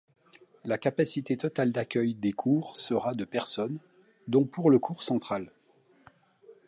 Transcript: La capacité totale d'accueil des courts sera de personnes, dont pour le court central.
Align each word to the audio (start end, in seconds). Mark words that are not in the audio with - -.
La 0.65 0.79
capacité 0.79 1.37
totale 1.37 1.71
d'accueil 1.71 2.15
des 2.15 2.31
courts 2.33 2.75
sera 2.75 3.13
de 3.13 3.23
personnes, 3.23 3.77
dont 4.27 4.45
pour 4.45 4.71
le 4.71 4.79
court 4.79 5.03
central. 5.03 5.51